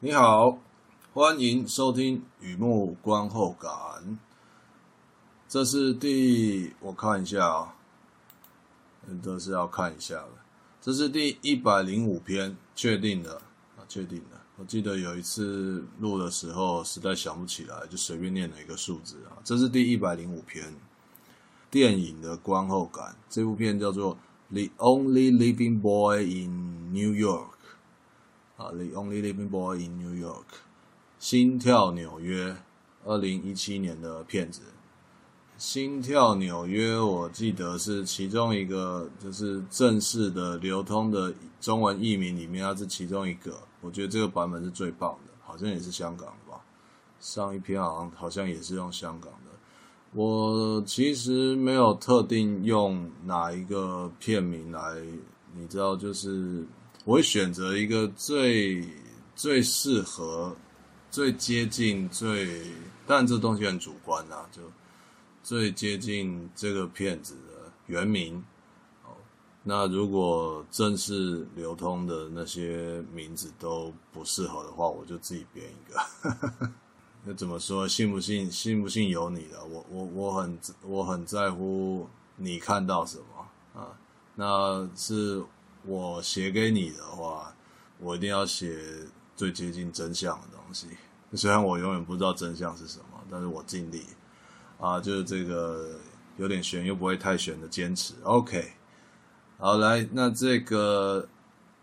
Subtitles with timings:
[0.00, 0.60] 你好，
[1.12, 4.16] 欢迎收听雨幕观后感。
[5.48, 7.74] 这是第，我看一下啊，
[9.20, 10.30] 这是要看一下的。
[10.80, 13.42] 这是第一百零五篇，确定的
[13.76, 14.40] 啊，确定的。
[14.56, 19.42] 我记得有一次录的时候，实在想不起来，就随便念了一个数字啊。
[19.42, 20.72] 这是第一百零五篇
[21.72, 23.16] 电影的观后感。
[23.28, 24.16] 这部片叫做
[24.52, 27.46] 《The Only Living Boy in New York》
[28.58, 30.42] 啊，《The Only Living Boy in New York》，
[31.20, 32.56] 心跳纽约，
[33.04, 34.62] 二零一七年的片子。
[35.56, 43.56] 心跳纽约，我记得是其中一个，就是正式的流通的中文译名里面，它是其中一个。
[43.80, 46.60] 我觉得这个版本是最棒的，好像也是香港的吧？
[47.20, 49.52] 上一篇好像好像也是用香港的。
[50.14, 55.00] 我其实没有特定用哪一个片名来，
[55.54, 56.64] 你知道，就是
[57.08, 58.86] 我会选择一个最
[59.34, 60.54] 最适合、
[61.10, 62.70] 最接近、最……
[63.06, 64.60] 但这东西很主观啊，就
[65.42, 68.44] 最接近这个片子的原名。
[69.62, 76.70] 那如果正式流通的那些名字都不适合的话，我就自己编一个。
[77.24, 77.88] 那怎么说？
[77.88, 78.52] 信不信？
[78.52, 79.64] 信不信由你了。
[79.64, 83.96] 我我我很我很在乎你看到什么啊。
[84.34, 85.42] 那是
[85.84, 87.54] 我写给你的话，
[87.98, 88.78] 我一定要写
[89.36, 90.88] 最接近真相的东西。
[91.34, 94.04] 虽然我永远不知道真相是什么，但是我尽力
[94.78, 95.98] 啊，就是这个
[96.36, 98.14] 有点悬又不会太悬的坚持。
[98.22, 98.72] OK。
[99.58, 101.28] 好，来，那这个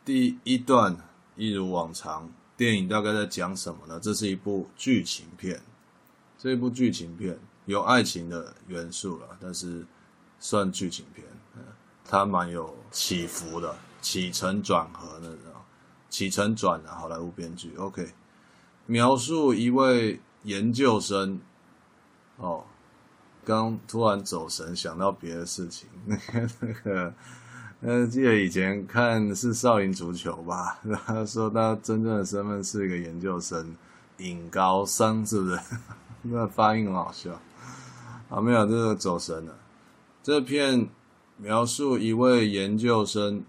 [0.05, 0.95] 第一段
[1.35, 3.99] 一如往常，电影大概在讲什么呢？
[3.99, 5.61] 这是一部剧情片，
[6.37, 9.85] 这一部剧情片有爱情的元素了，但是
[10.39, 11.27] 算剧情片，
[12.07, 15.39] 它蛮有起伏的，起承转合那种，
[16.09, 17.73] 起承转的好莱坞编剧。
[17.77, 18.13] OK，
[18.85, 21.39] 描述一位研究生，
[22.37, 22.63] 哦，
[23.43, 27.13] 刚突然走神，想到别的事情，那 个那个。
[27.81, 30.79] 呃，记得以前看是少林足球吧？
[31.05, 33.75] 他说他真正的身份是一个研究生，
[34.17, 35.59] 尹高升，是不是？
[36.23, 37.31] 那发音很好笑。
[38.29, 39.55] 啊，没有，这个走神了。
[40.23, 40.87] 这片
[41.37, 43.43] 描述一位研究生，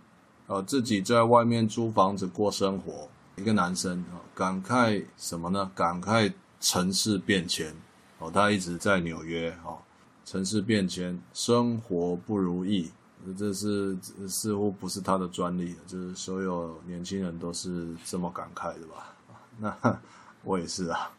[0.47, 5.71] 呃，自己在外面租房子过生活，一个男生啊，感慨什么呢？
[5.75, 7.75] 感慨城市变迁。
[8.19, 9.79] 哦，他一直在纽约，哦，
[10.25, 12.91] 城市变迁，生活不如意。
[13.37, 13.97] 这是
[14.29, 19.15] 似乎不是他的专利，就是所有年轻人都是这么感慨的吧？
[19.59, 20.01] 那
[20.45, 21.11] 我也是啊。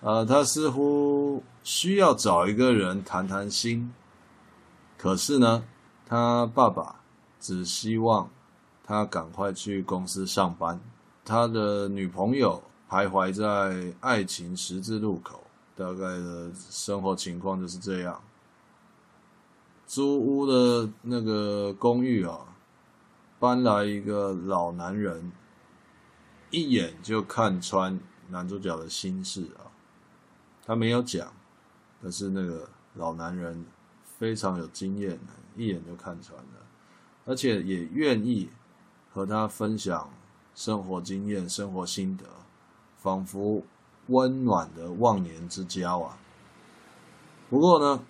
[0.00, 3.92] 呃，他似乎需要找一个人谈谈心，
[4.96, 5.62] 可是呢，
[6.08, 7.00] 他爸爸
[7.40, 8.30] 只希望
[8.84, 10.80] 他赶快去公司上班。
[11.24, 15.42] 他的女朋友徘徊在爱情十字路口，
[15.74, 18.22] 大概的生活情况就是这样。
[19.86, 22.38] 租屋的那个公寓啊，
[23.40, 25.32] 搬来一个老男人，
[26.50, 29.66] 一眼就看穿男主角的心事啊。
[30.64, 31.32] 他没有讲，
[32.00, 33.64] 但是那个老男人
[34.18, 35.18] 非常有经验，
[35.56, 36.66] 一眼就看穿了，
[37.24, 38.50] 而且也愿意
[39.12, 40.10] 和他分享
[40.54, 42.24] 生活经验、生活心得，
[42.98, 43.62] 仿佛
[44.08, 46.18] 温暖的忘年之交啊。
[47.48, 48.04] 不过呢，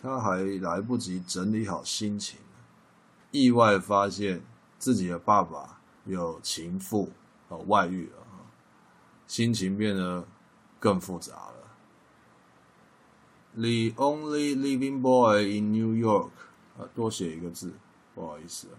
[0.00, 2.38] 他还来不及整理好心情，
[3.30, 4.42] 意外发现
[4.78, 7.10] 自己的爸爸有情妇
[7.48, 8.26] 和外遇了，
[9.26, 10.26] 心情变得
[10.78, 11.52] 更复杂了。
[13.54, 16.30] The only living boy in New York，
[16.78, 17.72] 啊，多写一个字，
[18.14, 18.76] 不好意思啊。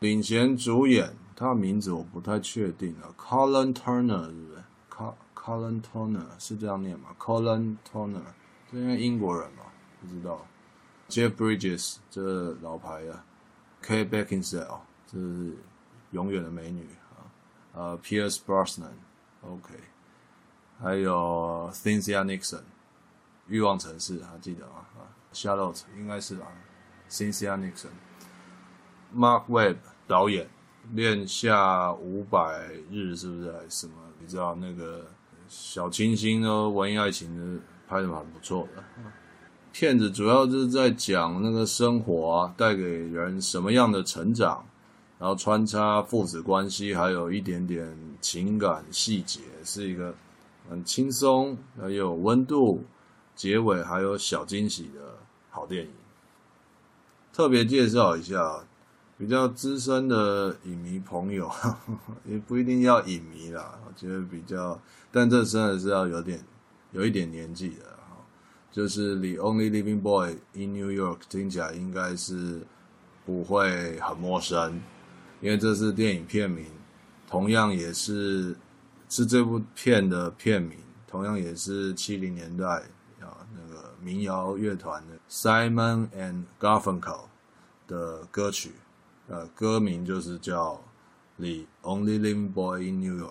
[0.00, 4.62] 领衔主演，他的名字我不太确定啊，Colin Turner 是不是
[5.34, 8.22] ？Colin Turner 是这样念吗？Colin Turner，
[8.70, 9.64] 这应该英国人嘛？
[10.00, 10.46] 不知道
[11.08, 13.22] ，Jeff Bridges 这老牌的
[13.82, 15.54] ，Kate Beckinsale 这是
[16.12, 17.28] 永远的美女啊，
[17.74, 19.74] 呃，Pierce Brosnan，OK，
[20.80, 22.62] 还有 Cynthia Nixon，
[23.48, 24.86] 欲望城市还记得吗？
[25.32, 26.46] ，Charlotte 应该是吧
[27.08, 30.48] ，Cynthia Nixon，Mark Webb 导演，
[30.92, 33.94] 恋夏五百日是不是还是什么？
[34.20, 35.06] 你知道那个
[35.48, 38.82] 小清新的文艺爱情的拍的蛮不错的。
[39.72, 44.64] 片子主要就是在讲那个生活啊，带给人什么样的成长，
[45.18, 50.12] 然后穿插父子关系，还有一点点情感细节，是一个
[50.68, 52.84] 很轻松，还有温度，
[53.40, 55.16] 结尾还有小惊喜的
[55.48, 55.90] 好电影。
[57.32, 58.62] 特别介绍一下，
[59.16, 61.50] 比较资深的影迷朋友，
[62.28, 64.78] 也不一定要影迷啦，我觉得比较，
[65.10, 66.44] 但这真的是要有点
[66.92, 68.18] 有一点年纪的哈，
[68.70, 72.60] 就是《The Only Living Boy in New York》听起来应该是
[73.24, 74.78] 不会很陌生，
[75.40, 76.66] 因为这是电影片名，
[77.26, 78.54] 同样也是
[79.08, 80.76] 是这部片的片名，
[81.06, 82.82] 同样也是七零年代
[83.54, 87.22] 那个民谣乐团的 Simon and Garfunkel
[87.86, 88.72] 的歌曲。
[89.28, 90.74] 呃，歌名就是叫
[91.38, 93.28] 《The Only Living Boy in New York》，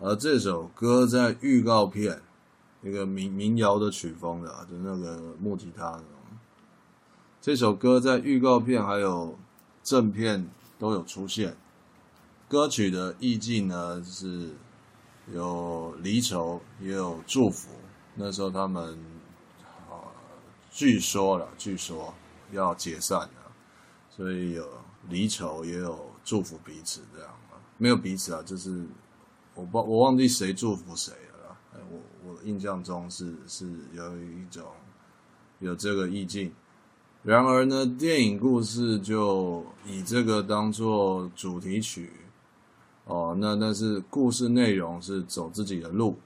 [0.00, 2.22] 而这首歌在预告片，
[2.80, 6.08] 一个民民谣的曲风的，就那个木吉他那种。
[7.40, 9.36] 这首歌在预告片还有
[9.82, 11.56] 正片都有出现。
[12.48, 14.52] 歌曲的意境呢，是
[15.32, 17.70] 有离愁，也有祝福。
[18.14, 18.98] 那时候他们
[19.90, 20.06] 啊，
[20.70, 22.12] 据说了，据说
[22.52, 23.28] 要解散了。
[24.10, 24.64] 所以有
[25.08, 27.56] 离愁，也有祝福彼此这样嘛？
[27.78, 28.86] 没有彼此啊，就是
[29.54, 31.56] 我不我忘记谁祝福谁了。
[31.90, 32.00] 我
[32.30, 34.64] 我印象中是是有一种
[35.58, 36.52] 有这个意境。
[37.24, 42.12] 然而呢，电影故事就以这个当做主题曲
[43.06, 43.36] 哦。
[43.40, 46.16] 那但是故事内容是走自己的路，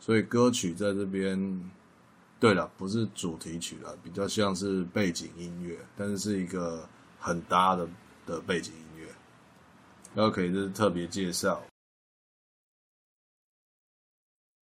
[0.00, 1.70] 所以歌曲在这边，
[2.40, 6.88] 对了，不是主题曲了，比较像是背景音乐，但是是一个。
[7.26, 7.88] 很搭的
[8.26, 11.64] 的背景音乐，OK，这是特别介绍。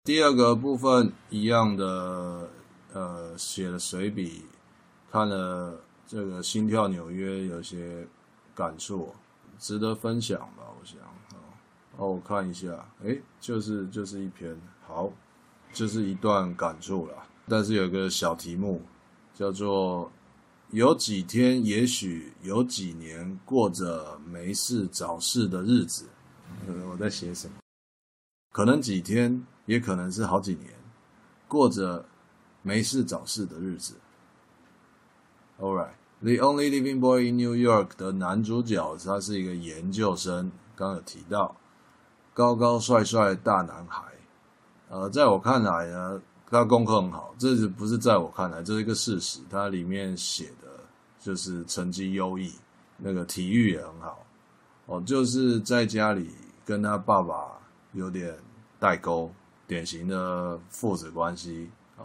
[0.05, 2.51] 第二个部分一样的，
[2.93, 4.45] 呃，写了随笔，
[5.11, 8.07] 看了这个《心跳纽约》，有些
[8.55, 9.11] 感触，
[9.59, 10.65] 值得分享吧？
[10.79, 11.01] 我想，
[11.97, 14.55] 哦，我看一下，诶，就是就是一篇，
[14.91, 15.11] 好，
[15.73, 17.15] 就是一段感触啦。
[17.49, 18.83] 但是有个小题目，
[19.35, 20.11] 叫做。
[20.73, 26.07] 有几天，也许有几年，过着没事找事的日子。
[26.89, 27.55] 我在写什么？
[28.53, 30.73] 可能几天，也可能是好几年，
[31.49, 32.07] 过着
[32.63, 33.97] 没事找事的日子。
[35.59, 35.91] All right,
[36.21, 41.57] The Only Living Boy in New York 的男主角，他是一个研究生，刚刚有提到，
[42.33, 44.05] 高高帅帅大男孩。
[44.91, 46.21] 呃，在我看来呢。
[46.53, 49.39] 他功课很好，这是不是在我看来，这是一个事实。
[49.49, 50.67] 他里面写的
[51.21, 52.53] 就是成绩优异，
[52.97, 54.27] 那个体育也很好。
[54.87, 56.33] 哦，就是在家里
[56.65, 57.57] 跟他爸爸
[57.93, 58.37] 有点
[58.81, 59.31] 代沟，
[59.69, 62.03] 典型的父子关系啊。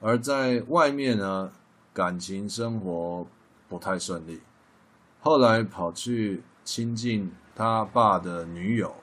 [0.00, 1.52] 而在外面呢，
[1.92, 3.26] 感情生活
[3.68, 4.40] 不太顺利。
[5.20, 8.94] 后来跑去亲近他爸的女友，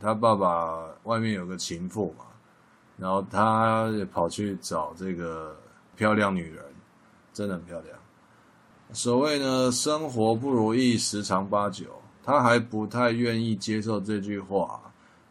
[0.00, 2.24] 他爸爸外面有个情妇嘛。
[2.98, 5.56] 然后他也跑去找这个
[5.94, 6.64] 漂亮女人，
[7.32, 7.98] 真的很漂亮。
[8.92, 11.86] 所谓呢，生活不如意十常八九，
[12.22, 14.80] 他还不太愿意接受这句话，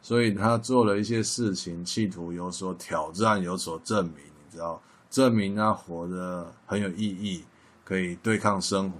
[0.01, 4.15] 所以他做了一些事情，企图有所挑战，有所证明。
[4.17, 7.43] 你知道，证明他活得很有意义，
[7.83, 8.97] 可以对抗生活。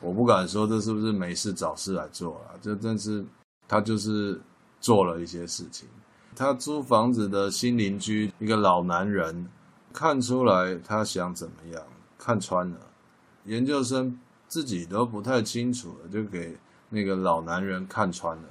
[0.00, 3.24] 我不敢说这是不是没事找事来做了，这但是
[3.68, 4.40] 他就是
[4.80, 5.88] 做了一些事情。
[6.36, 9.48] 他租房子的新邻居，一个老男人，
[9.92, 11.82] 看出来他想怎么样，
[12.18, 12.76] 看穿了。
[13.44, 16.56] 研究生自己都不太清楚了，就给
[16.88, 18.42] 那个老男人看穿了。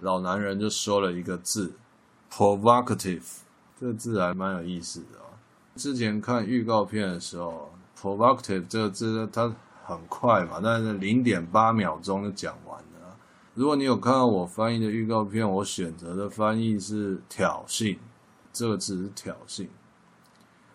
[0.00, 1.72] 老男人就说了一个字
[2.30, 3.38] ：provocative。
[3.78, 5.36] 这个字还蛮有意思的哦。
[5.76, 12.78] 之前看预告片的时候，provocative 这个字它很快嘛，但是零点八秒钟就讲完。
[13.56, 17.96] 如果你有看到我翻译的预告片，我选择的翻译是“挑衅”，
[18.52, 19.66] 这个字是挑衅。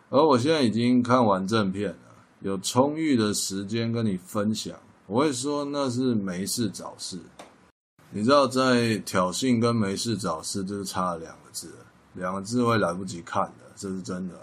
[0.09, 1.97] 而我现在已经看完正片了，
[2.39, 7.19] 有充裕的时间跟你分享，我会说那是没事找事。
[8.09, 11.71] 你知道，在挑衅跟没事找事就是差了两个字，
[12.15, 14.33] 两个字会来不及看的，这是真的。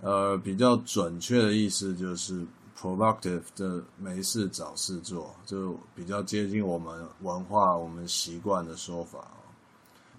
[0.00, 2.46] 呃，比较准确的意思就是。
[2.80, 9.18] Productive 的没事找事做，就比较接近我们文化、我们习惯的说法。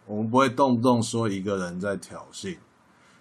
[0.05, 2.57] 我们不会动不动说一个人在挑衅，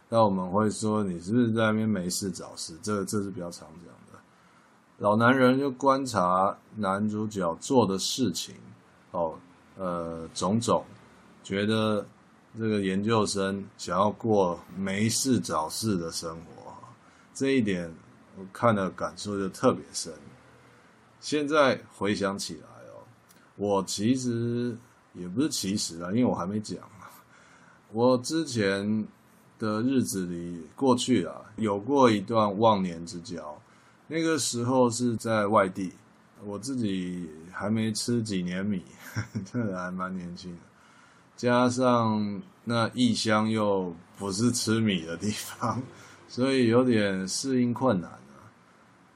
[0.08, 2.76] 但我们会说你是不是在那边没事找事？
[2.82, 4.18] 这个这是比较常讲的。
[4.96, 8.56] 老男人就观察男主角做的事情，
[9.12, 9.34] 哦，
[9.76, 10.84] 呃，种种，
[11.44, 12.04] 觉得
[12.58, 16.72] 这个研究生想要过没事找事的生活，
[17.32, 17.94] 这一点。
[18.38, 20.12] 我看了感受就特别深。
[21.20, 23.02] 现在回想起来哦，
[23.56, 24.76] 我其实
[25.14, 26.78] 也不是其实啊，因为我还没讲。
[27.90, 29.06] 我之前
[29.58, 33.60] 的日子里过去啊，有过一段忘年之交。
[34.06, 35.92] 那个时候是在外地，
[36.44, 38.82] 我自己还没吃几年米，
[39.50, 40.58] 真的还蛮年轻的。
[41.36, 45.82] 加上那异乡又不是吃米的地方，
[46.28, 48.17] 所以有点适应困难。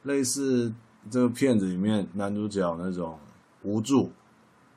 [0.03, 0.73] 类似
[1.11, 3.19] 这个片子里面男主角那种
[3.63, 4.13] 无助，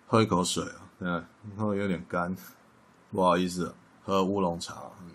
[0.07, 2.35] 喝一口水啊，嗯，然后有点干，
[3.11, 4.83] 不好意思，喝乌龙茶。
[5.01, 5.11] 嗯，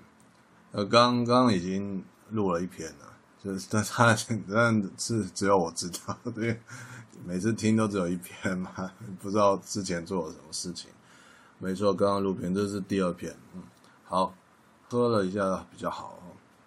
[0.72, 3.06] 呃，刚刚已经录了一篇了。
[3.42, 4.14] 就是，但他
[4.52, 6.60] 但是只有我知道，对，
[7.24, 10.90] 每次听都只有一篇嘛，不知道之前做了什么事情。
[11.58, 13.34] 没错，刚刚录片，这是第二篇。
[13.54, 13.62] 嗯，
[14.04, 14.34] 好，
[14.90, 16.18] 喝了一下比较好。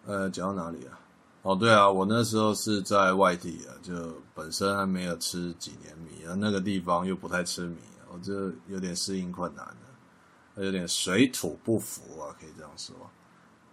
[0.06, 1.00] 呃，讲到哪里啊？
[1.44, 3.94] 哦，对啊，我那时候是在外地啊，就
[4.34, 7.78] 本身还没有吃几年米啊，那个地方又不太吃米，
[8.14, 12.96] 我就有点适应困难的，有点水土不服啊，可以这样说。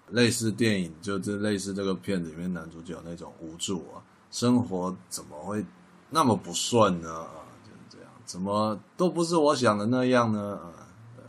[0.09, 5.65] 类似电影，就这类似这个片子里面男主角那种无助啊，生活怎么会
[6.11, 7.21] 那么不顺呢？
[7.21, 10.57] 啊，就是这样，怎么都不是我想的那样呢？
[10.57, 10.75] 啊，
[11.17, 11.25] 对，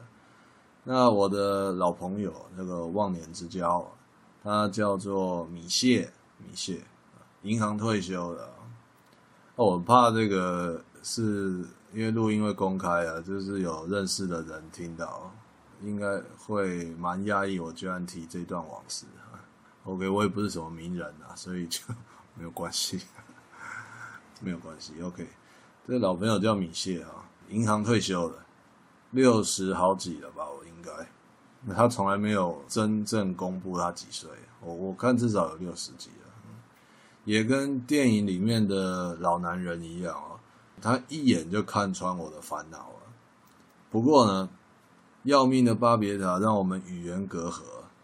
[0.85, 3.87] 那我的老朋友那个忘年之交，
[4.43, 6.11] 他叫做米谢，
[6.45, 6.81] 米谢，
[7.43, 8.49] 银行退休的。
[9.55, 15.31] 哦，我怕这个是因为录音会公开啊，就是有认识的人听到。
[15.83, 19.07] 应该会蛮压抑，我居然提这段往事。
[19.83, 21.81] OK，我也不是什么名人啊，所以就
[22.35, 23.01] 没有关系，
[24.41, 24.93] 没有关系。
[25.01, 25.27] OK，
[25.87, 28.45] 这个老朋友叫米谢啊，银行退休了，
[29.09, 30.47] 六十好几了吧？
[30.47, 34.29] 我应该，他从来没有真正公布他几岁，
[34.59, 36.30] 我我看至少有六十几了，
[37.25, 40.39] 也跟电影里面的老男人一样啊，
[40.81, 43.13] 他一眼就看穿我的烦恼了。
[43.89, 44.49] 不过呢。
[45.25, 47.61] 要命的巴别塔让我们语言隔阂。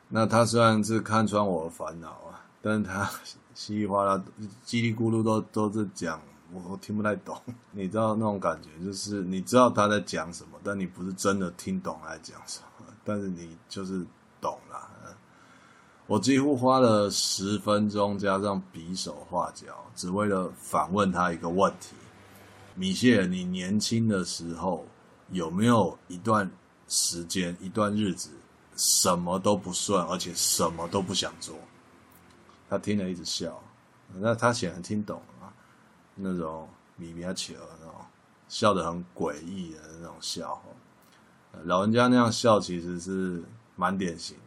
[0.10, 3.10] 那他虽然是看穿我的烦恼啊， 但他
[3.56, 4.24] 稀里哗啦、
[4.64, 6.22] 叽里咕噜都都是讲，
[6.54, 7.36] 我听不太懂。
[7.72, 14.06] 你知道那种感觉，就是你知道他在讲什么，但你不是真的听懂他在讲什么，但是你就是。
[16.08, 21.96] 我几乎花了十分钟加上比手画脚，只为了反问他一个问题：
[22.76, 24.86] 米歇尔，你年轻的时候
[25.30, 26.50] 有没有一段？
[26.90, 28.30] 时间一段日子，
[28.78, 31.54] 什么都不顺，而且什么都不想做。
[32.70, 33.62] 他听了一直笑，
[34.14, 35.52] 那他显然听懂了，
[36.16, 37.94] 那种米米亚奇尔那种
[38.48, 40.62] 笑得很诡异的那种笑。
[41.66, 43.44] 老人家那样笑其实是
[43.76, 44.38] 蛮典型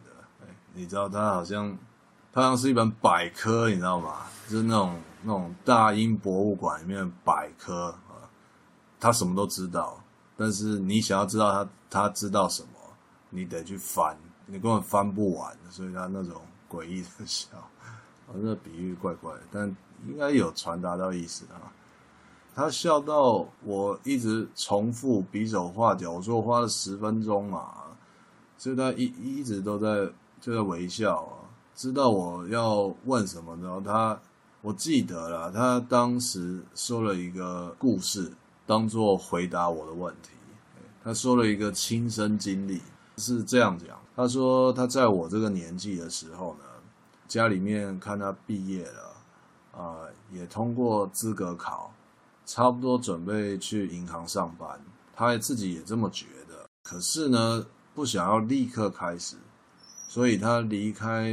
[0.73, 1.77] 你知道他好像
[2.31, 4.27] 他像是一本百科，你知道吗？
[4.49, 8.27] 就是那种那种大英博物馆里面百科啊，
[8.99, 9.97] 他什么都知道。
[10.37, 12.69] 但是你想要知道他他知道什么，
[13.29, 17.49] 你得去翻，你根本翻不完，所以他那种诡异的笑，
[18.27, 19.75] 我这比喻怪怪的，但
[20.07, 21.71] 应该有传达到意思啊。
[22.53, 27.71] 他笑到我一直重复比手画脚，我说我花了十分钟嘛，
[28.57, 30.11] 所以他一一直都在
[30.41, 34.19] 就在微笑啊，知道我要问什么，然后他
[34.61, 38.33] 我记得了，他当时说了一个故事。
[38.67, 40.29] 当做回答我的问题，
[41.03, 42.79] 他说了一个亲身经历，
[43.17, 43.99] 是这样讲。
[44.15, 46.63] 他说他在我这个年纪的时候呢，
[47.27, 49.97] 家里面看他毕业了，啊、
[50.31, 51.91] 也通过资格考，
[52.45, 54.79] 差不多准备去银行上班。
[55.13, 59.35] 他自己也这么觉得，可是呢，不想要立刻开始，
[60.11, 61.31] 所以他离开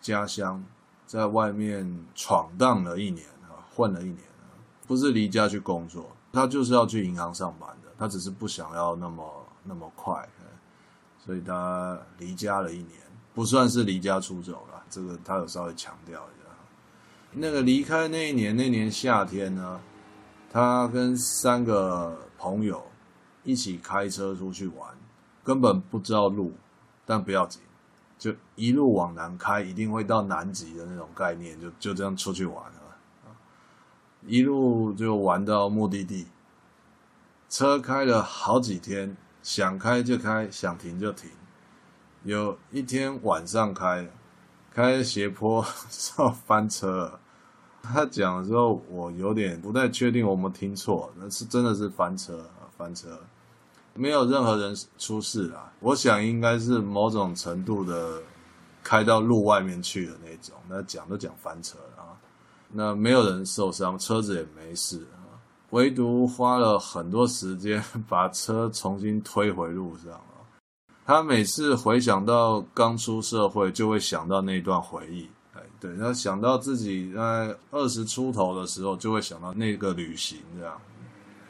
[0.00, 0.64] 家乡，
[1.04, 4.48] 在外面闯荡了一年啊，混了一年啊，
[4.86, 6.10] 不是离家去工作。
[6.32, 10.26] 他就是要去银行上班的，他只是不想要那么那么快，
[11.22, 12.98] 所以他离家了一年，
[13.34, 14.82] 不算是离家出走了。
[14.88, 16.48] 这个他有稍微强调一下。
[17.30, 19.78] 那个离开那一年，那年夏天呢，
[20.50, 22.82] 他跟三个朋友
[23.42, 24.88] 一起开车出去玩，
[25.42, 26.54] 根本不知道路，
[27.04, 27.60] 但不要紧，
[28.24, 32.96] 就一路往南开，一定会到南极的那种概念，就就这样出去玩了。
[34.22, 36.28] 一路就玩到目的地，
[37.50, 41.30] 车开了好几天，想开就开，想停就停。
[42.22, 44.08] 有一天晚上开，
[44.72, 45.62] 开斜坡
[46.16, 47.20] 要翻车。
[47.82, 53.20] 他讲的时候，我有点不太确定我们听错，那是真的是翻车，翻车，
[53.94, 55.72] 没有任何人出事啊。
[55.80, 58.20] 我想应该是某种程度的
[58.82, 60.54] 开到路外面去的那种。
[60.68, 62.16] 那讲都讲翻车了啊。
[62.70, 65.38] 那没有人受伤，车子也没事啊，
[65.70, 70.42] 唯独花了很多时间把车重新推回路上啊。
[71.06, 75.28] 他每次回想到刚出社会，就会想到那段回忆。
[75.52, 80.80] 哎，对，他想到自己在二十出头的时候，就会想到那个旅行这样。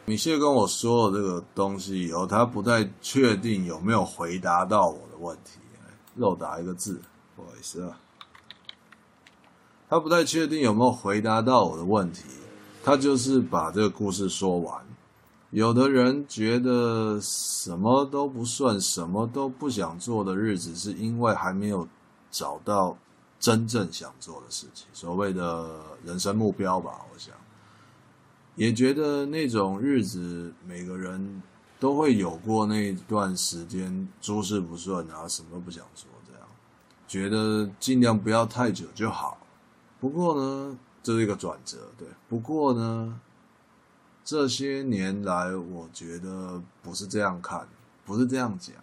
[0.06, 5.58] 米歇跟我说了这个东西以后，他不太确定有没有回答到我的问题，
[6.16, 7.00] 漏打一个字，
[7.34, 7.98] 不好意思啊。
[9.88, 12.24] 他不太确定有没有回答到我的问题，
[12.82, 14.84] 他就是把这个故事说完。
[15.50, 21.88] 有的人觉得什么都不顺，什么都不想做的日子，是因为还没有
[22.30, 22.98] 找到
[23.38, 27.00] 真正想做的事情，所谓的人生目标吧。
[27.12, 27.32] 我想，
[28.56, 31.42] 也觉得那种日子，每个人
[31.78, 36.48] 都会有过那段时间，诸事不顺啊，什么都不想做，这样
[37.06, 39.38] 觉得尽量不要太久就好。
[40.00, 42.08] 不过呢，这是一个转折，对。
[42.28, 43.20] 不过呢。
[44.26, 47.68] 这些年来，我觉得不是这样看，
[48.06, 48.74] 不是这样讲。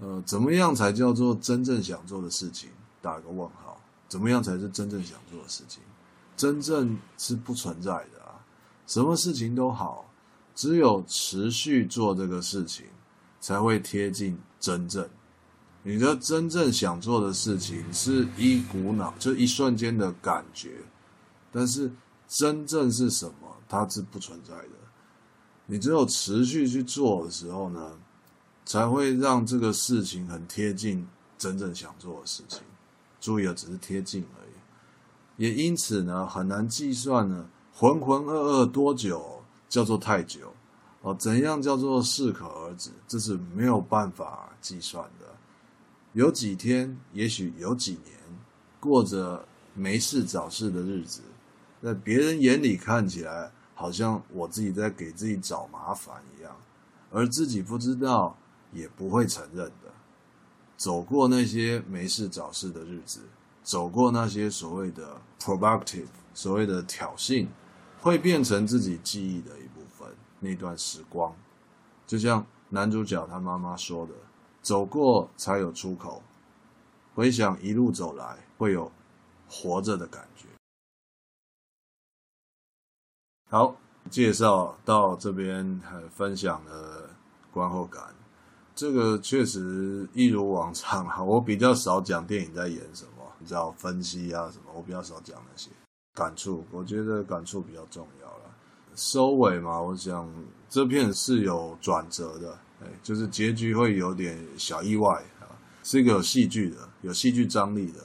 [0.00, 2.70] 呃，怎么样才叫做真正想做的事情？
[3.00, 3.80] 打个问号。
[4.08, 5.80] 怎么样才是真正想做的事情？
[6.36, 8.15] 真正是不存在的！
[8.86, 10.08] 什么事情都好，
[10.54, 12.86] 只有持续做这个事情，
[13.40, 15.08] 才会贴近真正。
[15.82, 20.78] 你的真正想做的事情，是一股脑，就一瞬间的感觉。
[21.52, 21.90] 但是
[22.28, 23.56] 真正是什么？
[23.68, 24.70] 它是不存在的。
[25.66, 27.98] 你只有持续去做的时候呢，
[28.64, 31.06] 才会让这个事情很贴近
[31.38, 32.60] 真正想做的事情。
[33.20, 35.44] 注意啊，只是贴近而已。
[35.44, 40.50] 也因此呢，很难计算呢，浑浑噩噩多久叫做太久
[41.02, 41.14] 哦？
[41.14, 42.90] 怎样叫做适可而止？
[43.06, 45.26] 这是没有办法计算的。
[46.14, 48.16] 有几天，也许有几年，
[48.80, 51.20] 过着没事找事的日子，
[51.82, 53.52] 在别人眼里看起来。
[53.78, 56.56] 好像我自己在给自己找麻烦一样，
[57.10, 58.34] 而自己不知道，
[58.72, 59.92] 也不会承认的。
[60.78, 63.20] 走过那些没事找事的日子，
[63.62, 67.46] 走过那些所谓的 provocative，所谓的挑衅，
[68.06, 70.08] 会变成自己记忆的一部分。
[70.38, 71.34] 那段时光，
[72.06, 74.12] 就像男主角他妈妈说的
[74.62, 76.22] ：“走过才有出口。”
[77.16, 78.92] 回想一路走来，会有
[79.48, 80.46] 活着的感觉。
[83.50, 83.74] 好，
[84.08, 87.10] 介绍到这边，还分享了
[87.50, 88.14] 观后感。
[88.76, 95.70] 这个确实一如往常啊，我比较少讲电影在演什么，你知道分析啊什么，我比较少讲那些
[96.16, 96.64] 感触。
[96.72, 98.50] 我觉得感触比较重要了。
[98.96, 100.28] 收尾嘛，我想
[100.68, 105.46] 这片是有转折的，哎，就是结局会有点小意外啊，
[105.84, 108.00] 是一个有戏剧的、有戏剧张力的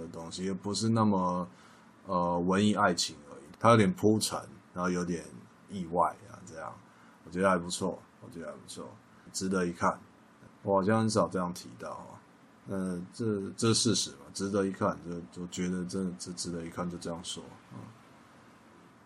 [0.00, 1.48] 的东西，也不是那么
[2.06, 4.38] 呃文艺爱情而已，它有点铺陈。
[4.76, 5.24] 然后有点
[5.70, 6.70] 意外啊，这样
[7.24, 8.86] 我觉得还不错，我觉得还不错，
[9.32, 9.98] 值得一看。
[10.64, 12.20] 我好像很少这样提到啊，
[12.68, 14.94] 呃，这这是事实嘛，值得一看，
[15.32, 17.80] 就就觉得真的值值得一看，就这样说啊。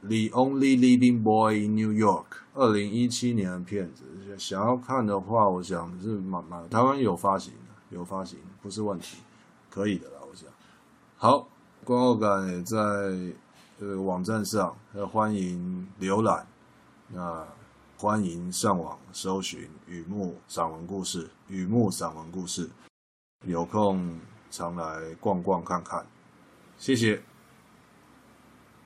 [0.00, 4.04] The Only Living Boy in New York，二零一七年的片子，
[4.36, 9.18] 想要看的话，我想是蛮蛮台湾有发行的，有发行不是问题，
[9.70, 10.48] 可以的啦，我想。
[11.16, 11.46] 好，
[11.84, 12.76] 观后感也在。
[13.78, 14.76] 这个网站上，
[15.10, 16.46] 欢迎浏览。
[17.08, 17.48] 那
[17.96, 22.68] 欢迎上网搜寻雨幕散文故事，雨幕散文故事，
[23.46, 26.04] 有空常来逛逛看看，
[26.78, 27.22] 谢谢。